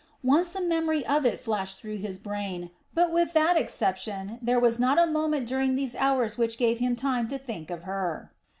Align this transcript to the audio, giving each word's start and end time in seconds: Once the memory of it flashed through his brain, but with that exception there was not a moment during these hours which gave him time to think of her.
Once 0.23 0.51
the 0.51 0.61
memory 0.61 1.05
of 1.05 1.27
it 1.27 1.39
flashed 1.39 1.79
through 1.79 1.97
his 1.97 2.17
brain, 2.17 2.71
but 2.91 3.11
with 3.11 3.33
that 3.33 3.55
exception 3.55 4.39
there 4.41 4.59
was 4.59 4.79
not 4.79 4.97
a 4.97 5.05
moment 5.05 5.45
during 5.47 5.75
these 5.75 5.95
hours 5.95 6.39
which 6.39 6.57
gave 6.57 6.79
him 6.79 6.95
time 6.95 7.27
to 7.27 7.37
think 7.37 7.69
of 7.69 7.83
her. 7.83 8.31